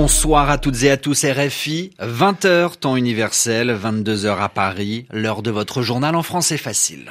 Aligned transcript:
Bonsoir 0.00 0.48
à 0.48 0.58
toutes 0.58 0.84
et 0.84 0.92
à 0.92 0.96
tous 0.96 1.24
RFI, 1.24 1.90
20h 2.00 2.78
temps 2.78 2.94
universel, 2.94 3.76
22h 3.76 4.38
à 4.38 4.48
Paris, 4.48 5.06
l'heure 5.12 5.42
de 5.42 5.50
votre 5.50 5.82
journal 5.82 6.14
en 6.14 6.22
français 6.22 6.56
facile. 6.56 7.10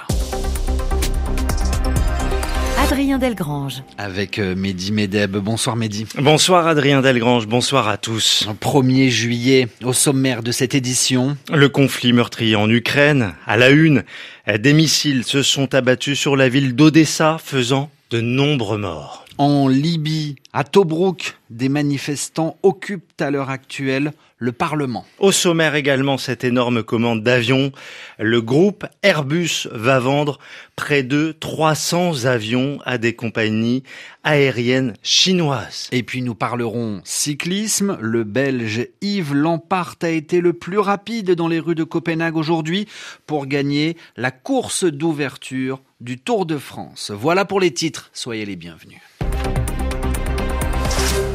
Adrien 2.82 3.18
Delgrange. 3.18 3.84
Avec 3.98 4.40
euh, 4.40 4.56
Mehdi 4.56 4.94
Medeb. 4.94 5.36
Bonsoir 5.36 5.76
Mehdi. 5.76 6.06
Bonsoir 6.18 6.66
Adrien 6.66 7.02
Delgrange, 7.02 7.46
bonsoir 7.46 7.90
à 7.90 7.98
tous. 7.98 8.48
1er 8.62 9.10
juillet, 9.10 9.68
au 9.84 9.92
sommaire 9.92 10.42
de 10.42 10.54
cette 10.54 10.74
édition. 10.74 11.36
Le 11.54 11.68
conflit 11.68 12.14
meurtrier 12.14 12.56
en 12.56 12.70
Ukraine, 12.70 13.34
à 13.46 13.58
la 13.58 13.70
une, 13.70 14.06
des 14.48 14.72
missiles 14.72 15.26
se 15.26 15.44
sont 15.44 15.76
abattus 15.76 16.18
sur 16.18 16.38
la 16.38 16.48
ville 16.48 16.74
d'Odessa, 16.74 17.38
faisant 17.44 17.90
de 18.12 18.22
nombreux 18.22 18.78
morts. 18.78 19.27
En 19.40 19.68
Libye, 19.68 20.36
à 20.52 20.64
Tobruk, 20.64 21.38
des 21.52 21.70
manifestants 21.70 22.58
occupent 22.64 23.22
à 23.22 23.30
l'heure 23.30 23.52
actuelle 23.52 24.14
le 24.40 24.52
Parlement. 24.52 25.06
Au 25.20 25.32
sommaire 25.32 25.76
également 25.76 26.18
cette 26.18 26.44
énorme 26.44 26.82
commande 26.82 27.24
d'avions. 27.24 27.72
Le 28.18 28.42
groupe 28.42 28.86
Airbus 29.04 29.68
va 29.72 30.00
vendre 30.00 30.40
près 30.76 31.04
de 31.04 31.36
300 31.40 32.26
avions 32.26 32.80
à 32.86 32.98
des 32.98 33.14
compagnies 33.14 33.84
aériennes 34.24 34.94
chinoises. 35.04 35.88
Et 35.92 36.02
puis 36.02 36.24
nous 36.24 36.36
parlerons 36.36 37.02
cyclisme. 37.04 37.98
Le 38.02 38.24
Belge 38.24 38.88
Yves 39.02 39.36
Lampart 39.36 39.98
a 40.02 40.10
été 40.10 40.42
le 40.42 40.54
plus 40.54 40.80
rapide 40.80 41.32
dans 41.32 41.48
les 41.48 41.60
rues 41.60 41.76
de 41.76 41.84
Copenhague 41.84 42.38
aujourd'hui 42.38 42.88
pour 43.28 43.46
gagner 43.46 43.98
la 44.16 44.32
course 44.32 44.84
d'ouverture 44.84 45.80
du 46.02 46.18
Tour 46.18 46.48
de 46.48 46.58
France. 46.58 47.12
Voilà 47.12 47.46
pour 47.46 47.60
les 47.60 47.72
titres. 47.72 48.10
Soyez 48.14 48.46
les 48.46 48.56
bienvenus. 48.56 49.00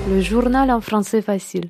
Le 0.08 0.20
journal 0.20 0.70
en 0.70 0.80
français 0.80 1.22
facile. 1.22 1.68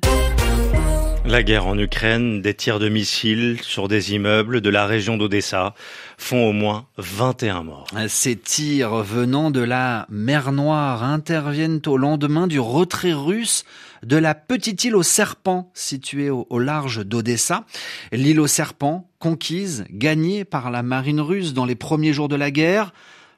La 1.25 1.41
guerre 1.41 1.67
en 1.67 1.77
Ukraine, 1.77 2.41
des 2.41 2.53
tirs 2.53 2.79
de 2.79 2.89
missiles 2.89 3.59
sur 3.61 3.87
des 3.87 4.13
immeubles 4.13 4.59
de 4.59 4.69
la 4.69 4.85
région 4.85 5.15
d'Odessa 5.15 5.73
font 6.17 6.49
au 6.49 6.51
moins 6.51 6.87
21 6.97 7.63
morts. 7.63 7.87
Ces 8.09 8.35
tirs 8.35 8.95
venant 9.03 9.49
de 9.49 9.61
la 9.61 10.05
mer 10.09 10.51
Noire 10.51 11.01
interviennent 11.03 11.81
au 11.85 11.97
lendemain 11.97 12.47
du 12.47 12.59
retrait 12.59 13.13
russe 13.13 13.63
de 14.05 14.17
la 14.17 14.35
petite 14.35 14.83
île 14.83 14.97
aux 14.97 15.03
serpents 15.03 15.71
située 15.73 16.29
au, 16.29 16.45
au 16.49 16.59
large 16.59 17.05
d'Odessa. 17.05 17.63
L'île 18.11 18.41
aux 18.41 18.47
serpents, 18.47 19.09
conquise, 19.19 19.85
gagnée 19.89 20.43
par 20.43 20.71
la 20.71 20.83
marine 20.83 21.21
russe 21.21 21.53
dans 21.53 21.65
les 21.65 21.75
premiers 21.75 22.11
jours 22.11 22.27
de 22.27 22.35
la 22.35 22.51
guerre, 22.51 22.91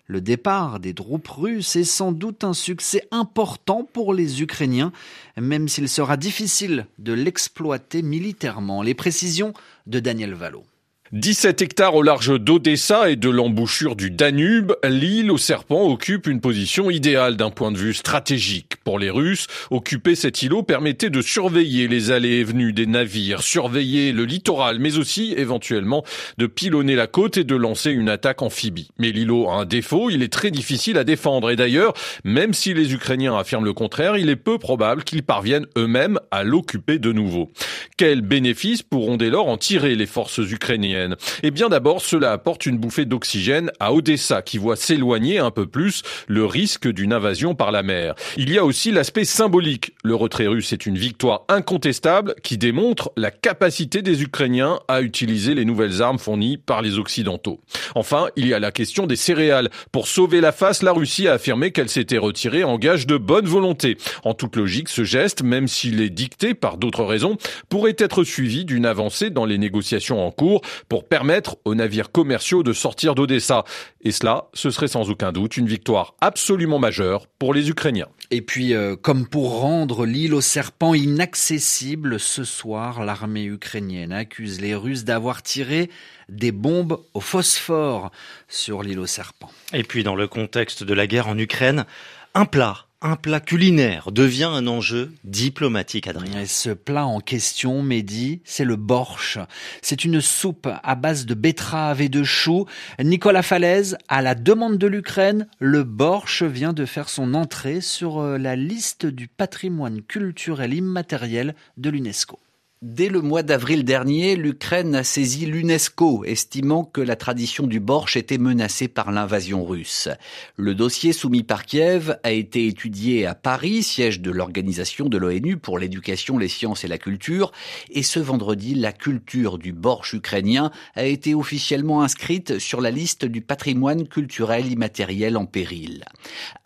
le 0.07 0.21
départ 0.21 0.79
des 0.79 0.93
troupes 0.93 1.27
russes 1.27 1.75
est 1.75 1.83
sans 1.83 2.11
doute 2.11 2.43
un 2.43 2.53
succès 2.53 3.07
important 3.11 3.83
pour 3.83 4.13
les 4.13 4.41
Ukrainiens, 4.41 4.91
même 5.37 5.67
s'il 5.67 5.89
sera 5.89 6.15
difficile 6.17 6.85
de 6.99 7.13
l'exploiter 7.13 8.01
militairement. 8.01 8.83
Les 8.83 8.93
précisions 8.93 9.53
de 9.87 9.99
Daniel 9.99 10.33
Valo. 10.33 10.63
17 11.11 11.61
hectares 11.61 11.93
au 11.93 12.01
large 12.01 12.39
d'Odessa 12.39 13.11
et 13.11 13.15
de 13.15 13.29
l'embouchure 13.29 13.95
du 13.95 14.09
Danube, 14.09 14.73
l'île 14.83 15.29
aux 15.29 15.37
serpents 15.37 15.83
occupe 15.83 16.25
une 16.25 16.41
position 16.41 16.89
idéale 16.89 17.37
d'un 17.37 17.51
point 17.51 17.71
de 17.71 17.77
vue 17.77 17.93
stratégique. 17.93 18.77
Pour 18.83 18.97
les 18.97 19.11
Russes, 19.11 19.45
occuper 19.69 20.15
cet 20.15 20.41
îlot 20.41 20.63
permettait 20.63 21.11
de 21.11 21.21
surveiller 21.21 21.87
les 21.87 22.09
allées 22.09 22.39
et 22.39 22.43
venues 22.43 22.73
des 22.73 22.87
navires, 22.87 23.43
surveiller 23.43 24.13
le 24.13 24.25
littoral, 24.25 24.79
mais 24.79 24.97
aussi 24.97 25.35
éventuellement 25.37 26.03
de 26.39 26.47
pilonner 26.47 26.95
la 26.95 27.05
côte 27.05 27.37
et 27.37 27.43
de 27.43 27.55
lancer 27.55 27.91
une 27.91 28.09
attaque 28.09 28.41
amphibie. 28.41 28.89
Mais 28.97 29.11
l'îlot 29.11 29.47
a 29.47 29.57
un 29.57 29.65
défaut, 29.65 30.09
il 30.09 30.23
est 30.23 30.33
très 30.33 30.49
difficile 30.49 30.97
à 30.97 31.03
défendre 31.03 31.51
et 31.51 31.55
d'ailleurs, 31.55 31.93
même 32.23 32.55
si 32.55 32.73
les 32.73 32.95
Ukrainiens 32.95 33.37
affirment 33.37 33.65
le 33.65 33.73
contraire, 33.73 34.17
il 34.17 34.29
est 34.29 34.35
peu 34.35 34.57
probable 34.57 35.03
qu'ils 35.03 35.23
parviennent 35.23 35.67
eux-mêmes 35.77 36.19
à 36.31 36.43
l'occuper 36.43 36.97
de 36.97 37.11
nouveau. 37.11 37.51
Quels 37.95 38.21
bénéfices 38.21 38.81
pourront 38.81 39.17
dès 39.17 39.29
lors 39.29 39.47
en 39.47 39.57
tirer 39.57 39.93
les 39.93 40.07
forces 40.07 40.39
ukrainiennes? 40.39 40.94
Et 40.95 41.07
eh 41.43 41.51
bien 41.51 41.69
d'abord, 41.69 42.01
cela 42.01 42.31
apporte 42.31 42.65
une 42.65 42.77
bouffée 42.77 43.05
d'oxygène 43.05 43.71
à 43.79 43.93
Odessa 43.93 44.41
qui 44.41 44.57
voit 44.57 44.75
s'éloigner 44.75 45.39
un 45.39 45.51
peu 45.51 45.65
plus 45.65 46.01
le 46.27 46.45
risque 46.45 46.87
d'une 46.87 47.13
invasion 47.13 47.55
par 47.55 47.71
la 47.71 47.83
mer. 47.83 48.15
Il 48.37 48.51
y 48.51 48.57
a 48.57 48.65
aussi 48.65 48.91
l'aspect 48.91 49.25
symbolique. 49.25 49.93
Le 50.03 50.15
retrait 50.15 50.47
russe 50.47 50.73
est 50.73 50.85
une 50.85 50.97
victoire 50.97 51.43
incontestable 51.49 52.35
qui 52.43 52.57
démontre 52.57 53.11
la 53.17 53.31
capacité 53.31 54.01
des 54.01 54.23
Ukrainiens 54.23 54.79
à 54.87 55.01
utiliser 55.01 55.53
les 55.53 55.65
nouvelles 55.65 56.01
armes 56.01 56.19
fournies 56.19 56.57
par 56.57 56.81
les 56.81 56.97
Occidentaux. 56.97 57.59
Enfin, 57.95 58.27
il 58.35 58.47
y 58.47 58.53
a 58.53 58.59
la 58.59 58.71
question 58.71 59.07
des 59.07 59.15
céréales. 59.15 59.69
Pour 59.91 60.07
sauver 60.07 60.41
la 60.41 60.51
face, 60.51 60.83
la 60.83 60.93
Russie 60.93 61.27
a 61.27 61.33
affirmé 61.33 61.71
qu'elle 61.71 61.89
s'était 61.89 62.17
retirée 62.17 62.63
en 62.63 62.77
gage 62.77 63.07
de 63.07 63.17
bonne 63.17 63.45
volonté. 63.45 63.97
En 64.23 64.33
toute 64.33 64.55
logique, 64.55 64.89
ce 64.89 65.03
geste, 65.03 65.43
même 65.43 65.67
s'il 65.67 66.01
est 66.01 66.09
dicté 66.09 66.53
par 66.53 66.77
d'autres 66.77 67.03
raisons, 67.03 67.37
pourrait 67.69 67.95
être 67.97 68.23
suivi 68.23 68.65
d'une 68.65 68.85
avancée 68.85 69.29
dans 69.29 69.45
les 69.45 69.57
négociations 69.57 70.25
en 70.25 70.31
cours 70.31 70.61
pour 70.89 71.07
permettre 71.07 71.57
aux 71.65 71.75
navires 71.75 72.11
commerciaux 72.11 72.63
de 72.63 72.73
sortir 72.73 73.15
d'Odessa. 73.15 73.63
Et 74.01 74.11
cela, 74.11 74.47
ce 74.53 74.69
serait 74.69 74.87
sans 74.87 75.09
aucun 75.09 75.31
doute 75.31 75.57
une 75.57 75.67
victoire 75.67 76.15
absolument 76.21 76.79
majeure 76.79 77.27
pour 77.39 77.53
les 77.53 77.69
Ukrainiens. 77.69 78.07
Et 78.31 78.41
puis, 78.41 78.73
euh, 78.73 78.95
comme 78.95 79.27
pour 79.27 79.59
rendre 79.59 80.05
l'île 80.05 80.33
aux 80.33 80.41
serpents 80.41 80.93
inaccessible, 80.93 82.19
ce 82.19 82.43
soir, 82.43 83.03
l'armée 83.05 83.45
ukrainienne 83.45 84.11
accuse 84.11 84.61
les 84.61 84.75
Russes 84.75 85.03
d'avoir 85.03 85.43
tiré 85.43 85.89
des 86.29 86.51
bombes 86.51 86.99
au 87.13 87.19
phosphore 87.19 88.11
sur 88.47 88.81
l'île 88.81 88.99
aux 88.99 89.05
serpents. 89.05 89.51
Et 89.73 89.83
puis, 89.83 90.03
dans 90.03 90.15
le 90.15 90.27
contexte 90.27 90.83
de 90.83 90.93
la 90.93 91.07
guerre 91.07 91.27
en 91.27 91.37
Ukraine, 91.37 91.85
un 92.33 92.45
plat 92.45 92.87
un 93.05 93.15
plat 93.15 93.39
culinaire 93.39 94.11
devient 94.11 94.49
un 94.51 94.65
enjeu 94.65 95.11
diplomatique, 95.23 96.07
Adrien. 96.07 96.41
Et 96.41 96.47
ce 96.47 96.71
plat 96.71 97.05
en 97.05 97.19
question, 97.19 97.83
Mehdi, 97.83 98.41
c'est 98.45 98.65
le 98.65 98.77
borsch. 98.77 99.37
C'est 99.83 100.05
une 100.05 100.21
soupe 100.21 100.67
à 100.83 100.95
base 100.95 101.27
de 101.27 101.35
betterave 101.35 102.01
et 102.01 102.09
de 102.09 102.23
choux. 102.23 102.65
Nicolas 102.99 103.43
Falaise, 103.43 103.97
à 104.07 104.23
la 104.23 104.33
demande 104.33 104.79
de 104.79 104.87
l'Ukraine, 104.87 105.47
le 105.59 105.83
borsch 105.83 106.41
vient 106.41 106.73
de 106.73 106.85
faire 106.85 107.09
son 107.09 107.35
entrée 107.35 107.79
sur 107.79 108.19
euh, 108.19 108.39
la 108.39 108.55
liste 108.55 109.05
du 109.05 109.27
patrimoine 109.27 110.01
culturel 110.01 110.73
immatériel 110.73 111.53
de 111.77 111.91
l'UNESCO. 111.91 112.39
Dès 112.81 113.07
le 113.07 113.21
mois 113.21 113.41
d'avril 113.41 113.85
dernier, 113.85 114.35
l'Ukraine 114.35 114.95
a 114.95 115.05
saisi 115.05 115.45
l'UNESCO, 115.45 116.25
estimant 116.25 116.83
que 116.83 116.99
la 116.99 117.15
tradition 117.15 117.67
du 117.67 117.79
borsch 117.79 118.17
était 118.17 118.37
menacée 118.37 118.89
par 118.89 119.13
l'invasion 119.13 119.63
russe. 119.63 120.09
Le 120.57 120.75
dossier 120.75 121.13
soumis 121.13 121.43
par 121.43 121.65
Kiev 121.65 122.17
a 122.23 122.31
été 122.31 122.67
étudié 122.67 123.25
à 123.25 123.33
Paris, 123.33 123.81
siège 123.81 124.19
de 124.19 124.29
l'Organisation 124.29 125.07
de 125.07 125.17
l'ONU 125.17 125.55
pour 125.55 125.79
l'éducation, 125.79 126.37
les 126.37 126.49
sciences 126.49 126.83
et 126.83 126.89
la 126.89 126.97
culture, 126.97 127.53
et 127.91 128.03
ce 128.03 128.19
vendredi, 128.19 128.75
la 128.75 128.91
culture 128.91 129.57
du 129.57 129.71
borsch 129.71 130.11
ukrainien 130.11 130.69
a 130.95 131.05
été 131.05 131.33
officiellement 131.33 132.01
inscrite 132.01 132.59
sur 132.59 132.81
la 132.81 132.91
liste 132.91 133.23
du 133.23 133.39
patrimoine 133.39 134.05
culturel 134.05 134.69
immatériel 134.69 135.37
en 135.37 135.45
péril. 135.45 136.03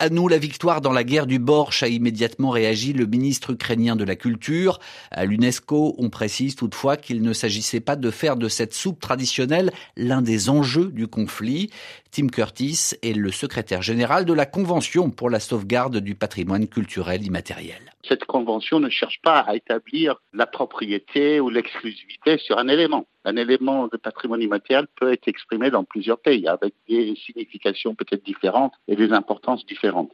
À 0.00 0.08
nous 0.08 0.26
la 0.26 0.38
victoire 0.38 0.80
dans 0.80 0.92
la 0.92 1.04
guerre 1.04 1.28
du 1.28 1.38
borsch, 1.38 1.84
a 1.84 1.88
immédiatement 1.88 2.50
réagi 2.50 2.94
le 2.94 3.06
ministre 3.06 3.50
ukrainien 3.50 3.94
de 3.94 4.04
la 4.04 4.16
Culture. 4.16 4.80
À 5.12 5.24
l'UNESCO, 5.24 5.99
on 6.00 6.10
précise 6.10 6.56
toutefois 6.56 6.96
qu'il 6.96 7.22
ne 7.22 7.32
s'agissait 7.32 7.80
pas 7.80 7.96
de 7.96 8.10
faire 8.10 8.36
de 8.36 8.48
cette 8.48 8.74
soupe 8.74 9.00
traditionnelle 9.00 9.70
l'un 9.96 10.22
des 10.22 10.48
enjeux 10.48 10.90
du 10.90 11.06
conflit. 11.06 11.70
Tim 12.10 12.28
Curtis 12.28 12.94
est 13.02 13.12
le 13.12 13.30
secrétaire 13.30 13.82
général 13.82 14.24
de 14.24 14.32
la 14.32 14.46
Convention 14.46 15.10
pour 15.10 15.30
la 15.30 15.38
sauvegarde 15.38 15.98
du 15.98 16.14
patrimoine 16.14 16.66
culturel 16.66 17.24
immatériel. 17.24 17.92
Cette 18.02 18.24
convention 18.24 18.80
ne 18.80 18.88
cherche 18.88 19.20
pas 19.22 19.40
à 19.40 19.54
établir 19.54 20.16
la 20.32 20.46
propriété 20.46 21.38
ou 21.38 21.50
l'exclusivité 21.50 22.38
sur 22.38 22.58
un 22.58 22.68
élément. 22.68 23.06
Un 23.24 23.36
élément 23.36 23.86
de 23.86 23.98
patrimoine 23.98 24.40
immatériel 24.40 24.86
peut 24.98 25.12
être 25.12 25.28
exprimé 25.28 25.70
dans 25.70 25.84
plusieurs 25.84 26.18
pays 26.18 26.48
avec 26.48 26.74
des 26.88 27.14
significations 27.14 27.94
peut-être 27.94 28.24
différentes 28.24 28.72
et 28.88 28.96
des 28.96 29.12
importances 29.12 29.66
différentes. 29.66 30.10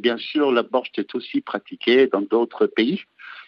Bien 0.00 0.16
sûr, 0.16 0.52
la 0.52 0.62
borche 0.62 0.90
est 0.96 1.14
aussi 1.14 1.40
pratiquée 1.40 2.06
dans 2.06 2.22
d'autres 2.22 2.66
pays 2.66 3.02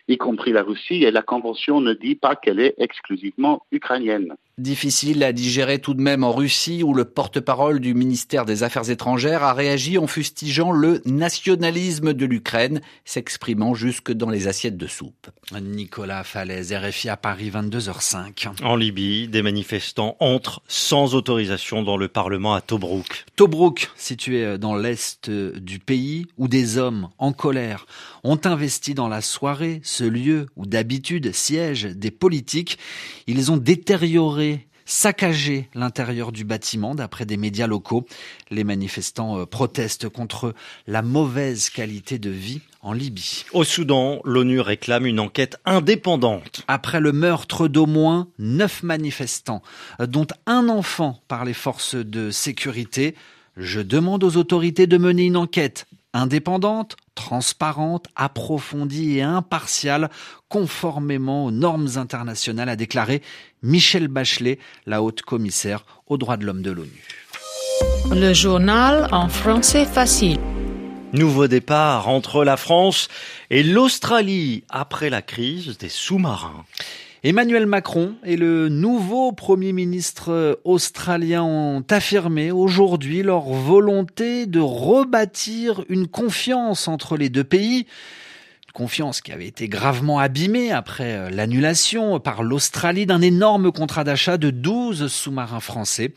y 0.08 0.17
compris 0.17 0.53
la 0.53 0.62
Russie, 0.62 1.05
et 1.05 1.11
la 1.11 1.23
Convention 1.23 1.81
ne 1.81 1.93
dit 1.93 2.14
pas 2.14 2.37
qu'elle 2.37 2.61
est 2.61 2.75
exclusivement 2.79 3.62
ukrainienne. 3.73 4.37
Difficile 4.58 5.23
à 5.23 5.35
digérer 5.35 5.81
tout 5.81 5.93
de 5.93 6.00
même 6.00 6.25
en 6.25 6.32
Russie 6.32 6.82
où 6.82 6.94
le 6.94 7.05
porte-parole 7.05 7.79
du 7.79 7.93
ministère 7.93 8.47
des 8.47 8.62
Affaires 8.62 8.88
étrangères 8.88 9.43
a 9.43 9.53
réagi 9.53 9.99
en 9.99 10.06
fustigeant 10.06 10.73
le 10.73 11.03
nationalisme 11.05 12.14
de 12.14 12.25
l'Ukraine, 12.25 12.81
s'exprimant 13.05 13.75
jusque 13.75 14.12
dans 14.12 14.31
les 14.31 14.49
assiettes 14.49 14.79
de 14.79 14.87
soupe. 14.87 15.29
Nicolas 15.61 16.25
Falaise, 16.25 16.73
RFI 16.73 17.11
à 17.11 17.19
Paris, 17.19 17.50
22h05. 17.50 18.64
En 18.64 18.76
Libye, 18.76 19.29
des 19.29 19.43
manifestants 19.43 20.17
entrent 20.20 20.62
sans 20.69 21.14
autorisation 21.14 21.82
dans 21.82 21.99
le 21.99 22.08
Parlement 22.08 22.55
à 22.55 22.62
Tobruk. 22.62 23.26
Tobruk, 23.37 23.91
situé 23.94 24.56
dans 24.56 24.75
l'est 24.75 25.29
du 25.29 25.81
pays, 25.81 26.29
où 26.38 26.49
des 26.49 26.79
hommes 26.79 27.11
en 27.19 27.35
colère 27.35 27.85
ont 28.25 28.41
investi 28.47 28.94
dans 28.94 29.08
la 29.08 29.20
soirée 29.20 29.82
ce 29.85 30.05
lieu 30.05 30.47
où 30.56 30.64
d'habitude 30.64 31.35
siègent 31.35 31.94
des 31.94 32.11
politiques. 32.11 32.79
Ils 33.26 33.53
ont 33.53 33.58
détérioré 33.58 34.45
saccagé 34.87 35.69
l'intérieur 35.75 36.33
du 36.33 36.44
bâtiment 36.44 36.94
d'après 36.94 37.27
des 37.27 37.37
médias 37.37 37.67
locaux. 37.67 38.06
Les 38.50 38.65
manifestants 38.65 39.38
euh, 39.41 39.44
protestent 39.44 40.09
contre 40.09 40.55
la 40.87 41.03
mauvaise 41.03 41.69
qualité 41.69 42.19
de 42.19 42.31
vie 42.31 42.62
en 42.81 42.93
Libye. 42.93 43.44
Au 43.53 43.65
Soudan, 43.65 44.21
l'ONU 44.25 44.61
réclame 44.61 45.06
une 45.06 45.21
enquête 45.21 45.59
indépendante. 45.65 46.62
Après 46.69 47.00
le 47.00 47.12
meurtre 47.12 47.69
d'au 47.69 47.87
moins 47.87 48.29
neuf 48.38 48.83
manifestants, 48.83 49.62
dont 49.99 50.27
un 50.47 50.69
enfant 50.69 51.21
par 51.29 51.44
les 51.44 51.53
forces 51.53 51.97
de 51.97 52.31
sécurité, 52.31 53.17
je 53.56 53.81
demande 53.81 54.23
aux 54.23 54.37
autorités 54.37 54.87
de 54.87 54.99
mener 54.99 55.25
une 55.25 55.37
enquête 55.37 55.87
indépendante, 56.12 56.97
transparente, 57.26 58.06
approfondie 58.14 59.19
et 59.19 59.23
impartiale, 59.23 60.11
conformément 60.49 61.46
aux 61.46 61.50
normes 61.50 61.88
internationales, 61.96 62.69
a 62.69 62.76
déclaré 62.76 63.20
Michel 63.64 64.06
Bachelet, 64.06 64.61
la 64.87 65.02
haute 65.02 65.23
commissaire 65.23 65.84
aux 66.06 66.19
droits 66.19 66.37
de 66.37 66.46
l'homme 66.46 66.62
de 66.62 66.70
l'ONU. 66.70 67.05
Le 68.12 68.32
journal 68.32 69.08
en 69.11 69.28
français 69.28 69.84
facile. 69.84 70.38
Nouveau 71.12 71.49
départ 71.49 72.08
entre 72.08 72.44
la 72.44 72.56
France 72.56 73.08
et 73.50 73.64
l'Australie 73.64 74.62
après 74.69 75.11
la 75.11 75.20
crise 75.20 75.79
des 75.79 75.88
sous-marins. 75.88 76.64
Emmanuel 77.25 77.65
Macron 77.65 78.15
et 78.25 78.37
le 78.37 78.69
nouveau 78.69 79.33
Premier 79.33 79.73
ministre 79.73 80.61
australien 80.65 81.43
ont 81.43 81.83
affirmé 81.91 82.51
aujourd'hui 82.51 83.23
leur 83.23 83.45
volonté 83.45 84.45
de 84.45 84.61
rebâtir 84.61 85.83
une 85.89 86.09
confiance 86.09 86.89
entre 86.89 87.17
les 87.17 87.31
deux 87.31 87.45
pays 87.45 87.87
confiance 88.76 89.23
qui 89.23 89.32
avait 89.32 89.46
été 89.46 89.70
gravement 89.70 90.19
abîmée 90.19 90.70
après 90.70 91.14
euh, 91.14 91.31
l'annulation 91.31 92.20
par 92.20 92.43
l'Australie 92.43 93.06
d'un 93.06 93.23
énorme 93.23 93.73
contrat 93.73 94.05
d'achat 94.05 94.37
de 94.37 94.50
12 94.50 95.11
sous-marins 95.11 95.61
français. 95.61 96.12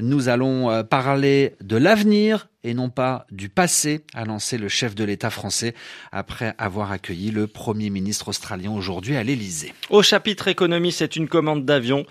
Nous 0.00 0.28
allons 0.28 0.68
euh, 0.68 0.82
parler 0.82 1.54
de 1.60 1.76
l'avenir 1.76 2.48
et 2.64 2.74
non 2.74 2.90
pas 2.90 3.24
du 3.30 3.48
passé, 3.48 4.04
a 4.14 4.24
lancé 4.24 4.58
le 4.58 4.68
chef 4.68 4.96
de 4.96 5.04
l'État 5.04 5.30
français 5.30 5.74
après 6.10 6.56
avoir 6.58 6.90
accueilli 6.90 7.30
le 7.30 7.46
Premier 7.46 7.88
ministre 7.88 8.28
australien 8.28 8.72
aujourd'hui 8.72 9.16
à 9.16 9.22
l'Élysée. 9.22 9.72
Au 9.88 10.02
chapitre 10.02 10.48
économie, 10.48 10.90
c'est 10.90 11.14
une 11.14 11.28
commande 11.28 11.64
d'avion 11.64 12.04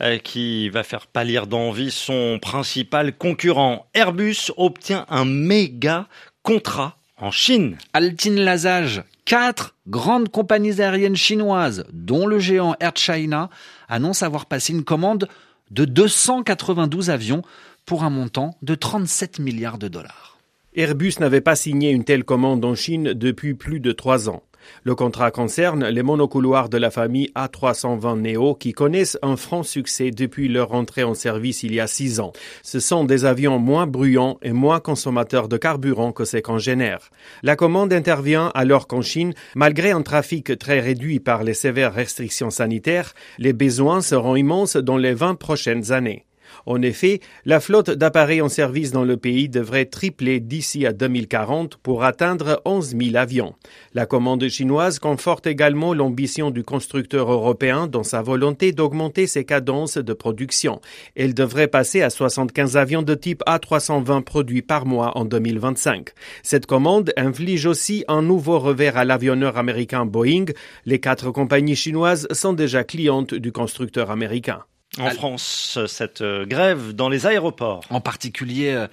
euh, 0.00 0.16
qui 0.16 0.70
va 0.70 0.82
faire 0.82 1.06
pâlir 1.06 1.46
d'envie 1.46 1.90
son 1.90 2.38
principal 2.40 3.14
concurrent. 3.14 3.86
Airbus 3.92 4.50
obtient 4.56 5.04
un 5.10 5.26
méga 5.26 6.08
contrat 6.42 6.96
en 7.18 7.30
Chine. 7.30 7.76
Altin 7.92 8.36
Lazage, 8.36 9.02
quatre 9.26 9.74
grandes 9.86 10.30
compagnies 10.30 10.80
aériennes 10.80 11.16
chinoises, 11.16 11.84
dont 11.92 12.26
le 12.26 12.38
géant 12.38 12.74
Air 12.80 12.96
China, 12.96 13.50
annoncent 13.88 14.24
avoir 14.24 14.46
passé 14.46 14.72
une 14.72 14.84
commande 14.84 15.28
de 15.70 15.84
292 15.84 17.10
avions 17.10 17.42
pour 17.84 18.04
un 18.04 18.10
montant 18.10 18.56
de 18.62 18.74
37 18.74 19.40
milliards 19.40 19.78
de 19.78 19.88
dollars. 19.88 20.38
Airbus 20.74 21.14
n'avait 21.20 21.40
pas 21.40 21.56
signé 21.56 21.90
une 21.90 22.04
telle 22.04 22.24
commande 22.24 22.64
en 22.64 22.74
Chine 22.74 23.12
depuis 23.14 23.54
plus 23.54 23.80
de 23.80 23.92
trois 23.92 24.28
ans. 24.28 24.42
Le 24.84 24.94
contrat 24.94 25.30
concerne 25.30 25.86
les 25.86 26.02
monocouloirs 26.02 26.68
de 26.68 26.78
la 26.78 26.90
famille 26.90 27.30
A320 27.34 28.20
Neo 28.20 28.54
qui 28.54 28.72
connaissent 28.72 29.18
un 29.22 29.36
franc 29.36 29.62
succès 29.62 30.10
depuis 30.10 30.48
leur 30.48 30.72
entrée 30.72 31.04
en 31.04 31.14
service 31.14 31.62
il 31.62 31.74
y 31.74 31.80
a 31.80 31.86
six 31.86 32.20
ans. 32.20 32.32
Ce 32.62 32.80
sont 32.80 33.04
des 33.04 33.24
avions 33.24 33.58
moins 33.58 33.86
bruyants 33.86 34.38
et 34.42 34.52
moins 34.52 34.80
consommateurs 34.80 35.48
de 35.48 35.56
carburant 35.56 36.12
que 36.12 36.24
ses 36.24 36.42
congénères. 36.42 37.10
La 37.42 37.56
commande 37.56 37.92
intervient 37.92 38.50
alors 38.54 38.86
qu'en 38.86 39.02
Chine, 39.02 39.34
malgré 39.54 39.90
un 39.90 40.02
trafic 40.02 40.58
très 40.58 40.80
réduit 40.80 41.20
par 41.20 41.42
les 41.42 41.54
sévères 41.54 41.94
restrictions 41.94 42.50
sanitaires, 42.50 43.14
les 43.38 43.52
besoins 43.52 44.00
seront 44.00 44.36
immenses 44.36 44.76
dans 44.76 44.96
les 44.96 45.14
20 45.14 45.34
prochaines 45.34 45.92
années. 45.92 46.24
En 46.66 46.82
effet, 46.82 47.20
la 47.44 47.60
flotte 47.60 47.90
d'appareils 47.90 48.42
en 48.42 48.48
service 48.48 48.90
dans 48.90 49.04
le 49.04 49.16
pays 49.16 49.48
devrait 49.48 49.84
tripler 49.84 50.40
d'ici 50.40 50.84
à 50.84 50.92
2040 50.92 51.76
pour 51.76 52.02
atteindre 52.02 52.60
11 52.64 52.96
000 52.96 53.16
avions. 53.16 53.54
La 53.94 54.04
commande 54.04 54.48
chinoise 54.48 54.98
conforte 54.98 55.46
également 55.46 55.94
l'ambition 55.94 56.50
du 56.50 56.64
constructeur 56.64 57.30
européen 57.30 57.86
dans 57.86 58.02
sa 58.02 58.20
volonté 58.20 58.72
d'augmenter 58.72 59.28
ses 59.28 59.44
cadences 59.44 59.96
de 59.96 60.12
production. 60.12 60.80
Elle 61.14 61.34
devrait 61.34 61.68
passer 61.68 62.02
à 62.02 62.10
75 62.10 62.76
avions 62.76 63.02
de 63.02 63.14
type 63.14 63.42
A320 63.46 64.22
produits 64.22 64.62
par 64.62 64.86
mois 64.86 65.16
en 65.16 65.24
2025. 65.24 66.08
Cette 66.42 66.66
commande 66.66 67.12
inflige 67.16 67.66
aussi 67.66 68.04
un 68.08 68.22
nouveau 68.22 68.58
revers 68.58 68.96
à 68.96 69.04
l'avionneur 69.04 69.56
américain 69.56 70.04
Boeing. 70.04 70.46
Les 70.84 70.98
quatre 70.98 71.30
compagnies 71.30 71.76
chinoises 71.76 72.26
sont 72.32 72.54
déjà 72.54 72.82
clientes 72.82 73.34
du 73.34 73.52
constructeur 73.52 74.10
américain. 74.10 74.64
En 74.98 75.10
France, 75.10 75.78
cette 75.86 76.22
euh, 76.22 76.46
grève 76.46 76.92
dans 76.92 77.08
les 77.08 77.26
aéroports. 77.26 77.84
En 77.90 78.00
particulier 78.00 78.72
euh, 78.72 78.86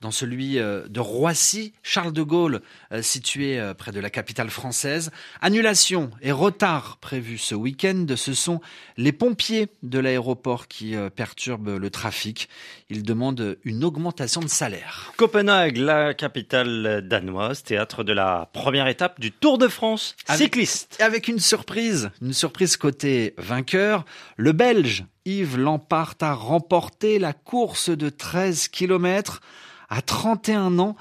dans 0.00 0.10
celui 0.10 0.58
euh, 0.58 0.86
de 0.88 1.00
Roissy, 1.00 1.72
Charles 1.82 2.12
de 2.12 2.22
Gaulle, 2.22 2.60
situé 3.02 3.60
près 3.76 3.92
de 3.92 4.00
la 4.00 4.10
capitale 4.10 4.50
française. 4.50 5.10
Annulation 5.40 6.10
et 6.22 6.32
retard 6.32 6.96
prévus 6.98 7.38
ce 7.38 7.54
week-end. 7.54 8.06
Ce 8.16 8.34
sont 8.34 8.60
les 8.96 9.12
pompiers 9.12 9.68
de 9.82 9.98
l'aéroport 9.98 10.68
qui 10.68 10.94
perturbent 11.14 11.78
le 11.78 11.90
trafic. 11.90 12.48
Ils 12.88 13.02
demandent 13.02 13.58
une 13.64 13.84
augmentation 13.84 14.40
de 14.40 14.48
salaire. 14.48 15.12
Copenhague, 15.16 15.76
la 15.76 16.14
capitale 16.14 17.06
danoise, 17.06 17.62
théâtre 17.62 18.04
de 18.04 18.12
la 18.12 18.48
première 18.52 18.88
étape 18.88 19.20
du 19.20 19.32
Tour 19.32 19.58
de 19.58 19.68
France 19.68 20.16
cycliste. 20.28 20.96
Avec 21.00 21.28
une 21.28 21.40
surprise, 21.40 22.10
une 22.22 22.32
surprise 22.32 22.76
côté 22.76 23.34
vainqueur, 23.38 24.04
le 24.36 24.52
Belge 24.52 25.04
Yves 25.24 25.58
Lampart 25.58 26.14
a 26.20 26.32
remporté 26.32 27.18
la 27.18 27.32
course 27.32 27.90
de 27.90 28.08
13 28.08 28.68
km 28.68 29.40
à 29.88 30.02
31 30.02 30.78
ans. 30.78 30.96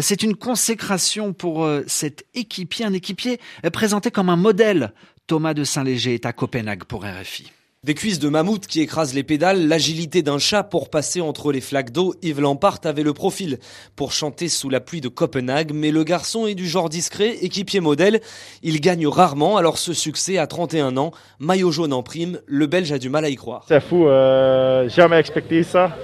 C'est 0.00 0.22
une 0.22 0.36
consécration 0.36 1.32
pour 1.32 1.64
euh, 1.64 1.82
cet 1.86 2.24
équipier, 2.34 2.84
un 2.84 2.94
équipier 2.94 3.38
présenté 3.72 4.10
comme 4.10 4.30
un 4.30 4.36
modèle. 4.36 4.92
Thomas 5.26 5.54
de 5.54 5.64
Saint-Léger 5.64 6.14
est 6.14 6.26
à 6.26 6.32
Copenhague 6.32 6.84
pour 6.84 7.04
RFI. 7.04 7.52
Des 7.84 7.94
cuisses 7.94 8.20
de 8.20 8.28
mammouth 8.28 8.68
qui 8.68 8.80
écrasent 8.80 9.12
les 9.12 9.24
pédales, 9.24 9.66
l'agilité 9.66 10.22
d'un 10.22 10.38
chat 10.38 10.62
pour 10.62 10.88
passer 10.88 11.20
entre 11.20 11.50
les 11.50 11.60
flaques 11.60 11.90
d'eau, 11.90 12.14
Yves 12.22 12.40
Lampart 12.40 12.78
avait 12.84 13.02
le 13.02 13.12
profil 13.12 13.58
pour 13.96 14.12
chanter 14.12 14.48
sous 14.48 14.70
la 14.70 14.78
pluie 14.78 15.00
de 15.00 15.08
Copenhague, 15.08 15.72
mais 15.74 15.90
le 15.90 16.04
garçon 16.04 16.46
est 16.46 16.54
du 16.54 16.68
genre 16.68 16.88
discret, 16.88 17.38
équipier 17.40 17.80
modèle, 17.80 18.20
il 18.62 18.80
gagne 18.80 19.08
rarement, 19.08 19.56
alors 19.56 19.78
ce 19.78 19.94
succès 19.94 20.38
à 20.38 20.46
31 20.46 20.96
ans, 20.96 21.10
maillot 21.40 21.72
jaune 21.72 21.92
en 21.92 22.04
prime, 22.04 22.38
le 22.46 22.68
Belge 22.68 22.92
a 22.92 22.98
du 22.98 23.08
mal 23.08 23.24
à 23.24 23.30
y 23.30 23.34
croire. 23.34 23.64
C'est 23.66 23.80
fou, 23.82 24.06
euh, 24.06 24.88
jamais 24.88 25.18
expecté 25.18 25.64
ça. 25.64 25.96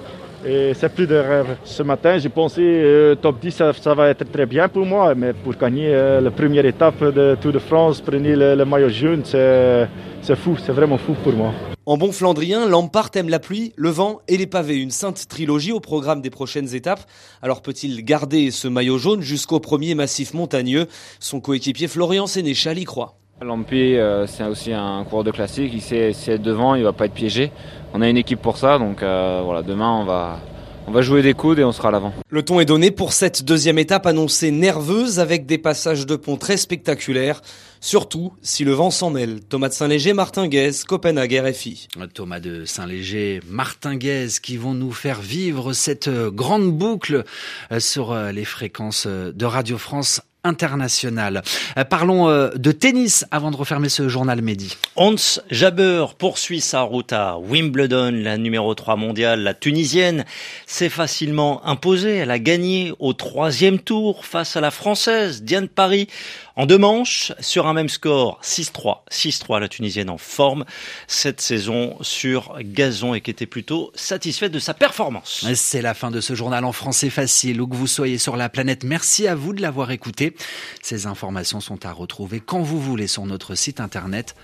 Et 0.47 0.73
c'est 0.75 0.89
plus 0.89 1.07
de 1.07 1.17
rêve. 1.17 1.57
Ce 1.65 1.83
matin, 1.83 2.17
j'ai 2.19 2.29
pensé 2.29 2.63
euh, 2.63 3.17
top 3.17 3.41
10, 3.41 3.63
ça, 3.83 3.95
va 3.95 4.09
être 4.09 4.31
très 4.31 4.47
bien 4.47 4.69
pour 4.69 4.87
moi, 4.87 5.15
mais 5.15 5.33
pour 5.33 5.55
gagner 5.55 5.89
euh, 5.89 6.21
la 6.21 6.31
première 6.31 6.65
étape 6.65 7.03
de 7.03 7.37
Tour 7.41 7.53
de 7.53 7.59
France, 7.59 8.01
prenez 8.01 8.37
le, 8.37 8.65
maillot 8.65 8.89
jaune, 8.89 9.23
c'est 9.25 10.37
fou, 10.37 10.57
c'est 10.65 10.73
vraiment 10.73 10.99
fou 10.99 11.15
pour 11.25 11.33
moi. 11.33 11.53
En 11.87 11.97
bon 11.97 12.13
flandrien, 12.13 12.69
Lampart 12.69 13.11
aime 13.15 13.31
la 13.31 13.39
pluie, 13.39 13.73
le 13.77 13.89
vent 13.89 14.21
et 14.29 14.37
les 14.37 14.47
pavés. 14.47 14.77
Une 14.77 14.91
sainte 14.91 15.27
trilogie 15.27 15.73
au 15.73 15.81
programme 15.81 16.21
des 16.21 16.31
prochaines 16.31 16.75
étapes. 16.75 17.01
Alors 17.41 17.63
peut-il 17.63 18.05
garder 18.05 18.51
ce 18.51 18.69
maillot 18.69 18.99
jaune 18.99 19.23
jusqu'au 19.23 19.59
premier 19.59 19.95
massif 19.95 20.35
montagneux? 20.35 20.87
Son 21.19 21.41
coéquipier 21.41 21.89
Florian 21.89 22.27
Sénéchal 22.27 22.79
y 22.79 22.85
croit. 22.85 23.17
Lampé, 23.41 23.99
euh, 23.99 24.27
c'est 24.27 24.45
aussi 24.45 24.73
un 24.73 25.05
coureur 25.05 25.23
de 25.23 25.31
classique. 25.31 25.71
Il 25.73 25.81
sait, 25.81 26.11
être 26.11 26.43
devant, 26.43 26.75
il 26.75 26.83
va 26.83 26.93
pas 26.93 27.07
être 27.07 27.15
piégé. 27.15 27.53
On 27.95 28.03
a 28.03 28.09
une 28.09 28.17
équipe 28.17 28.43
pour 28.43 28.57
ça, 28.57 28.79
donc 28.79 29.03
euh, 29.03 29.43
voilà, 29.45 29.63
demain 29.63 29.93
on 29.93 30.05
va, 30.05 30.41
on 30.89 30.91
va 30.91 31.03
jouer 31.03 31.23
des 31.23 31.35
coudes 31.35 31.61
et 31.61 31.65
on 31.65 31.71
sera 31.71 31.89
à 31.89 31.91
l'avant. 31.93 32.13
Le 32.29 32.43
ton 32.43 32.59
est 32.59 32.65
donné 32.65 32.91
pour 32.91 33.13
cette 33.13 33.45
deuxième 33.45 33.79
étape 33.79 34.07
annoncée 34.07 34.51
nerveuse 34.51 35.21
avec 35.21 35.47
des 35.47 35.57
passages 35.57 36.05
de 36.05 36.17
pont 36.17 36.37
très 36.37 36.57
spectaculaires. 36.57 37.41
Surtout 37.81 38.33
si 38.43 38.65
le 38.65 38.73
vent 38.73 38.91
s'en 38.91 39.11
mêle. 39.11 39.39
Thomas 39.49 39.69
de 39.69 39.75
Saint-Léger, 39.75 40.15
Martin 40.15 40.49
Guez, 40.49 40.73
Copenhague 40.87 41.41
RFI. 41.47 41.87
Thomas 42.13 42.41
de 42.41 42.65
Saint-Léger, 42.65 43.41
Martin 43.49 43.95
Guez 43.95 44.27
qui 44.43 44.57
vont 44.57 44.75
nous 44.75 44.91
faire 44.91 45.21
vivre 45.21 45.73
cette 45.75 46.11
grande 46.11 46.73
boucle 46.73 47.23
euh, 47.71 47.79
sur 47.79 48.15
les 48.15 48.45
fréquences 48.45 49.07
de 49.07 49.45
Radio 49.45 49.79
France 49.79 50.21
international. 50.49 51.43
Euh, 51.77 51.85
parlons 51.85 52.29
euh, 52.29 52.51
de 52.57 52.73
tennis 52.73 53.25
avant 53.31 53.51
de 53.51 53.57
refermer 53.57 53.89
ce 53.89 54.09
journal 54.09 54.43
Mehdi. 54.43 54.77
Hans 54.97 55.15
Jaber 55.51 56.07
poursuit 56.19 56.61
sa 56.61 56.81
route 56.81 57.13
à 57.13 57.39
Wimbledon, 57.39 58.11
la 58.13 58.37
numéro 58.37 58.75
3 58.75 58.97
mondiale, 58.97 59.41
la 59.41 59.55
tunisienne, 59.55 60.25
s'est 60.67 60.89
facilement 60.89 61.65
imposée. 61.67 62.17
Elle 62.17 62.31
a 62.31 62.39
gagné 62.39 62.93
au 62.99 63.13
troisième 63.13 63.79
tour 63.79 64.25
face 64.25 64.57
à 64.57 64.61
la 64.61 64.71
française 64.71 65.43
Diane 65.43 65.69
Paris 65.69 66.09
en 66.59 66.67
deux 66.67 66.77
manches 66.77 67.33
sur 67.41 67.67
un 67.67 67.73
même 67.73 67.89
score 67.89 68.39
6-3. 68.43 69.05
6-3 69.11 69.61
la 69.61 69.69
tunisienne 69.69 70.11
en 70.11 70.19
forme 70.19 70.65
cette 71.07 71.41
saison 71.41 71.97
sur 72.03 72.59
gazon 72.61 73.15
et 73.15 73.21
qui 73.21 73.31
était 73.31 73.47
plutôt 73.47 73.93
satisfaite 73.95 74.53
de 74.53 74.59
sa 74.59 74.75
performance. 74.75 75.47
C'est 75.55 75.81
la 75.81 75.95
fin 75.95 76.11
de 76.11 76.21
ce 76.21 76.35
journal 76.35 76.65
en 76.65 76.73
français 76.73 77.11
facile 77.11 77.61
où 77.61 77.69
que 77.69 77.77
vous 77.77 77.87
soyez 77.87 78.19
sur 78.19 78.37
la 78.37 78.49
planète. 78.49 78.83
Merci 78.83 79.29
à 79.29 79.37
vous 79.37 79.53
de 79.53 79.63
l'avoir 79.63 79.93
écouté. 79.93 80.35
Ces 80.83 81.07
informations 81.07 81.61
sont 81.61 81.87
à 81.87 81.93
retrouver 81.93 82.41
quand 82.41 82.61
vous 82.61 82.81
voulez 82.81 83.07
sur 83.07 83.25
notre 83.25 83.55
site 83.55 83.79
internet 83.79 84.35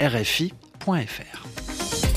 rfi.fr. 0.00 2.07